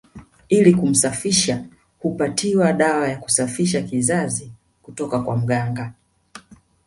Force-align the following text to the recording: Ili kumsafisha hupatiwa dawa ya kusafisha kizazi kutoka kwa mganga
Ili 0.49 0.73
kumsafisha 0.73 1.65
hupatiwa 1.99 2.73
dawa 2.73 3.07
ya 3.07 3.17
kusafisha 3.17 3.81
kizazi 3.81 4.51
kutoka 4.83 5.19
kwa 5.19 5.37
mganga 5.37 5.93